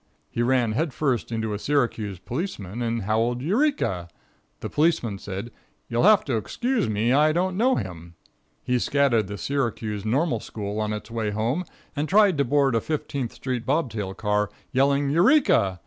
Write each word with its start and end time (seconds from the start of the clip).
He 0.31 0.41
ran 0.41 0.71
head 0.71 0.95
first 0.95 1.31
into 1.31 1.53
a 1.53 1.59
Syracuse 1.59 2.17
policeman 2.17 2.81
and 2.81 3.03
howled 3.03 3.43
"Eureka!" 3.43 4.07
The 4.61 4.67
policeman 4.67 5.19
said: 5.19 5.51
"You'll 5.89 6.05
have 6.05 6.25
to 6.25 6.37
excuse 6.37 6.89
me; 6.89 7.13
I 7.13 7.31
don't 7.31 7.55
know 7.55 7.75
him." 7.75 8.15
He 8.63 8.79
scattered 8.79 9.27
the 9.27 9.37
Syracuse 9.37 10.03
Normal 10.03 10.39
school 10.39 10.79
on 10.79 10.91
its 10.91 11.11
way 11.11 11.29
home, 11.29 11.65
and 11.95 12.09
tried 12.09 12.39
to 12.39 12.43
board 12.43 12.73
a 12.73 12.81
Fifteenth 12.81 13.33
street 13.33 13.63
bob 13.63 13.91
tail 13.91 14.15
car, 14.15 14.49
yelling 14.71 15.11
"Eureka!" 15.11 15.79